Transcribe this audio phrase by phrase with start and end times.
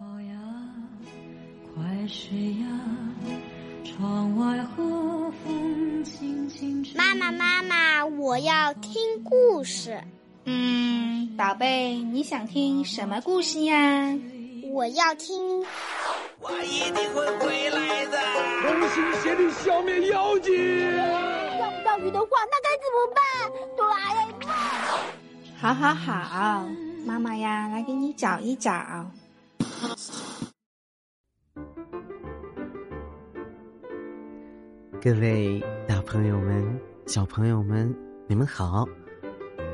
[0.00, 0.34] 宝呀，
[1.74, 2.66] 快睡呀，
[3.84, 6.94] 窗外和风轻轻吹。
[6.96, 10.02] 妈妈，妈妈，我要听故事。
[10.44, 14.12] 嗯，宝贝，你想听什么故事呀？
[14.72, 15.64] 我要听。
[16.40, 18.18] 我一定会回来的。
[18.62, 20.52] 同心协力消灭妖精。
[21.56, 23.22] 钓不到鱼的话，那该怎么办？
[23.76, 24.52] 哆啦 A 梦。
[25.56, 26.66] 好好好，
[27.06, 29.06] 妈妈呀，来给你找一找。
[35.04, 37.94] 各位大朋友们、小朋友们，
[38.26, 38.88] 你们好，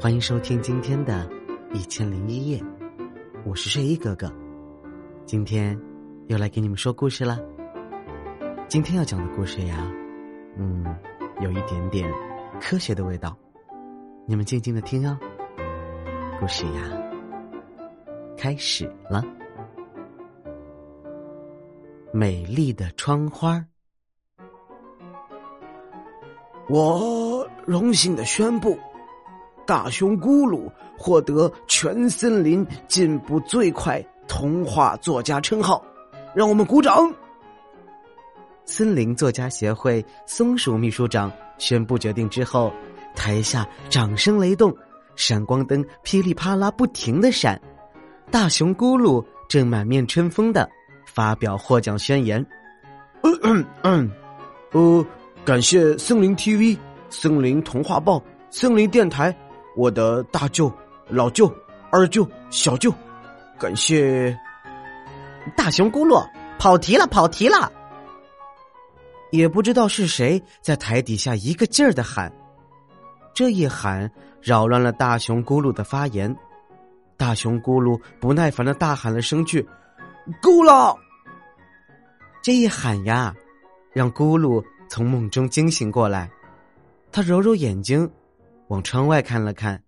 [0.00, 1.30] 欢迎收听今天的
[1.72, 2.58] 《一千零一夜》，
[3.44, 4.28] 我是睡衣哥哥，
[5.24, 5.80] 今天
[6.26, 7.38] 又来给你们说故事了。
[8.66, 9.88] 今天要讲的故事呀，
[10.58, 10.84] 嗯，
[11.40, 12.12] 有一点点
[12.60, 13.38] 科学的味道，
[14.26, 15.16] 你们静静的听哦。
[16.40, 16.82] 故事呀，
[18.36, 19.24] 开始了。
[22.12, 23.64] 美丽的窗花儿。
[26.72, 28.78] 我荣幸的宣布，
[29.66, 35.84] 大熊咕噜获得全森林进步最快童话作家称号，
[36.34, 37.12] 让我们鼓掌。
[38.64, 42.72] 森林作家协会松鼠秘书长宣布决定之后，
[43.14, 44.74] 台下掌声雷动，
[45.14, 47.60] 闪光灯噼里啪啦不停的闪，
[48.30, 50.66] 大熊咕噜正满面春风的
[51.04, 52.40] 发表获奖宣言。
[53.20, 54.10] 嗯嗯嗯，
[54.70, 55.06] 呃。
[55.44, 56.78] 感谢森林 TV、
[57.10, 59.36] 森林童话报、森林电台，
[59.76, 60.72] 我的大舅、
[61.08, 61.52] 老舅、
[61.90, 62.94] 二舅、小舅，
[63.58, 64.38] 感谢
[65.56, 66.24] 大熊咕噜
[66.60, 67.72] 跑题了，跑题了。
[69.32, 72.32] 也不知道是谁在台底下一个劲儿的喊，
[73.34, 74.08] 这一喊
[74.40, 76.32] 扰乱了大熊咕噜的发言。
[77.16, 79.68] 大熊咕噜不耐烦的大喊了声句
[80.40, 80.96] ：“够了！”
[82.42, 83.34] 这一喊呀，
[83.92, 84.62] 让咕噜。
[84.94, 86.30] 从梦中惊醒过来，
[87.10, 88.06] 他揉揉眼睛，
[88.68, 89.82] 往窗外看了看，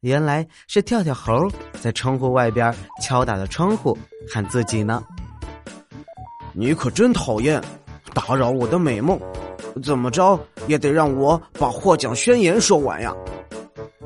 [0.00, 1.46] 原来是跳跳猴
[1.82, 3.94] 在窗户外边敲打着窗户，
[4.32, 5.04] 喊自己呢。
[6.54, 7.62] 你可真讨厌，
[8.14, 9.20] 打扰我的美梦，
[9.82, 13.14] 怎么着也得让我把获奖宣言说完呀！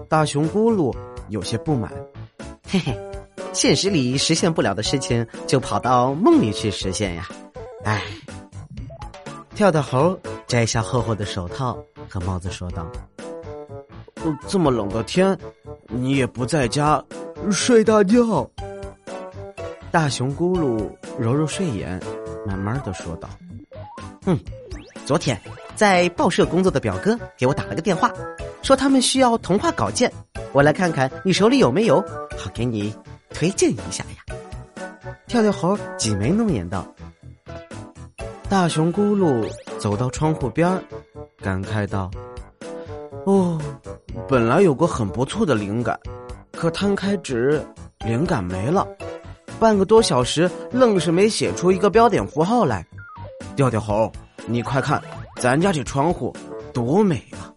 [0.08, 0.92] 大熊咕噜
[1.28, 1.92] 有些不满，
[2.68, 2.92] 嘿嘿，
[3.52, 7.28] 现实里实现不了的事情，就跑到梦里去实现呀，
[7.84, 8.02] 唉。
[9.58, 11.76] 跳跳猴摘下厚厚的手套
[12.08, 12.86] 和帽子，说道
[14.46, 15.36] ：“这么冷的天，
[15.88, 17.04] 你也不在家
[17.50, 18.48] 睡大觉？”
[19.90, 20.88] 大熊咕噜
[21.18, 22.00] 揉揉睡眼，
[22.46, 23.28] 慢慢的说道
[24.26, 24.38] ：“嗯，
[25.04, 25.36] 昨天
[25.74, 28.12] 在报社工作的表哥给我打了个电话，
[28.62, 30.08] 说他们需要童话稿件，
[30.52, 32.00] 我来看看你手里有没有，
[32.36, 32.94] 好给你
[33.30, 34.36] 推荐一下呀。”
[35.26, 36.86] 跳跳猴挤眉弄眼道。
[38.48, 39.46] 大熊咕噜
[39.78, 40.82] 走到窗户边儿，
[41.42, 42.10] 感慨道
[43.26, 43.60] ：“哦，
[44.26, 45.98] 本来有个很不错的灵感，
[46.52, 47.62] 可摊开纸，
[48.06, 48.88] 灵感没了。
[49.60, 52.86] 半个多小时，愣是没写出一个标点符号来。
[53.54, 54.10] 调调猴，
[54.46, 55.02] 你快看，
[55.36, 56.34] 咱家这窗户
[56.72, 57.52] 多美啊！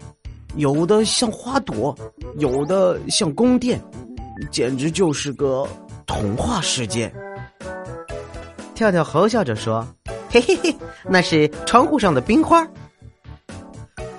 [0.58, 1.98] 有的像花朵，
[2.38, 3.82] 有的像宫殿，
[4.52, 5.66] 简直就是个
[6.06, 7.10] 童话世界。”
[8.76, 9.88] 跳跳猴笑着说。
[10.32, 12.66] 嘿嘿嘿，那是窗户上的冰花。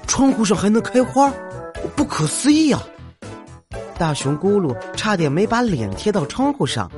[0.06, 1.32] 窗户上还能开花，
[1.96, 2.82] 不可思议啊！
[3.98, 6.90] 大熊咕噜差点没把脸贴到窗户上。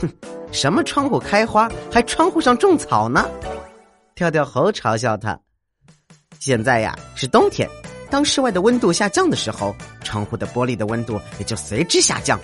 [0.00, 0.08] 哼，
[0.52, 3.28] 什么窗户开花，还窗户上种草呢？
[4.14, 5.36] 跳跳猴嘲笑他。
[6.38, 7.68] 现在呀是冬天，
[8.08, 12.38] 当室外的温度下降的时候，窗户的玻璃的温度也就随之下降。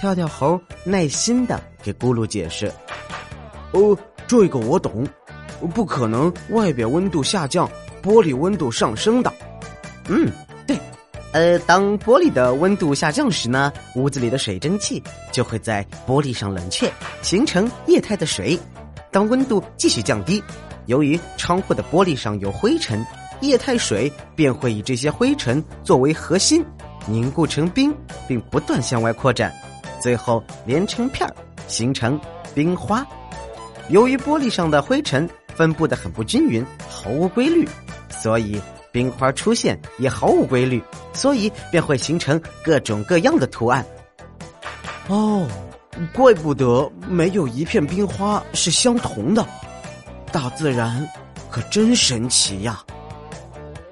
[0.00, 2.72] 跳跳猴耐心的给咕噜解释。
[3.72, 3.94] 哦。
[4.26, 5.06] 这个我懂，
[5.74, 7.68] 不可能外表温度下降，
[8.02, 9.32] 玻璃温度上升的。
[10.08, 10.30] 嗯，
[10.66, 10.78] 对，
[11.32, 16.92] 呃，当玻璃的温度下降时呢，屋子里的水蒸气就会在玻璃上冷却，
[17.22, 18.58] 形成液态的水。
[19.12, 20.42] 当温度继续降低，
[20.86, 23.04] 由于窗户的玻璃上有灰尘，
[23.40, 26.64] 液态水便会以这些灰尘作为核心，
[27.06, 27.94] 凝固成冰，
[28.28, 29.54] 并不断向外扩展，
[30.00, 31.34] 最后连成片儿，
[31.68, 32.20] 形成
[32.54, 33.06] 冰花。
[33.88, 37.68] 由于玻璃上的灰尘分布的很不均匀，毫无规律，
[38.10, 38.60] 所以
[38.90, 43.86] 冰花出现也毫无规律，所以便会形成各种各样的图案。
[45.08, 45.46] 哦，
[46.12, 49.46] 怪不得没有一片冰花是相同的，
[50.32, 51.08] 大自然
[51.48, 52.82] 可真神奇呀！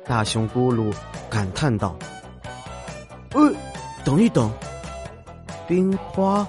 [0.05, 0.93] 大熊咕噜
[1.31, 1.97] 感叹道
[3.33, 3.53] ：“呃，
[4.05, 4.53] 等一等，
[5.69, 6.47] 冰花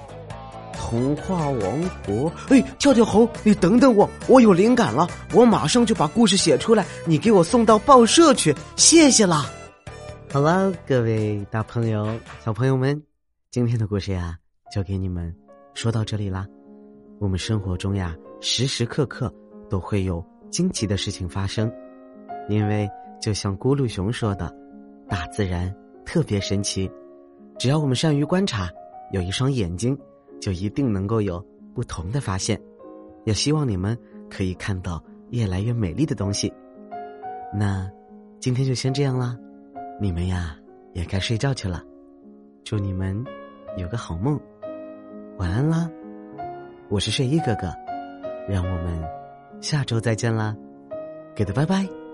[0.96, 2.32] 童话王国。
[2.48, 9.46] 哎，跳跳猴，你等等我，我有灵感了，我马上就把故事写出来，你给我送到报社去，谢谢啦。
[10.32, 13.02] 好了，各位大朋友、小朋友们，
[13.52, 14.38] 今天的故事呀，
[14.74, 15.34] 就给你们
[15.74, 16.48] 说到这里啦。
[17.20, 19.34] 我们生活中呀，时时刻刻
[19.70, 21.70] 都会有惊奇的事情发生，
[22.48, 22.90] 因为
[23.22, 24.50] 就像咕噜熊说的，
[25.10, 25.74] 大自然
[26.06, 26.90] 特别神奇，
[27.60, 28.70] 只要我们善于观察，
[29.12, 29.98] 有一双眼睛，
[30.40, 31.44] 就一定能够有
[31.74, 32.60] 不同的发现。
[33.24, 33.98] 也希望你们
[34.30, 36.54] 可以看到越来越美丽的东西。
[37.54, 37.90] 那
[38.40, 39.38] 今天就先这样啦，
[40.00, 40.56] 你们呀
[40.94, 41.84] 也该睡觉去了，
[42.64, 43.24] 祝你们
[43.78, 44.40] 有个好梦，
[45.38, 45.90] 晚安啦。
[46.90, 47.74] 我是睡衣哥哥，
[48.48, 49.04] 让我们
[49.60, 50.56] 下周再见啦，
[51.36, 52.05] 给的拜拜。